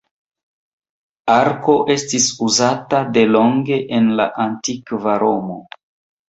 [1.33, 5.61] Arko estis uzata delonge en la Antikva Romo.